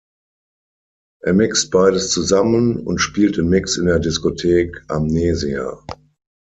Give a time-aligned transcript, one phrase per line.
[1.21, 5.77] Er mixt beides zusammen und spielt den Mix in der Diskothek Amnesia.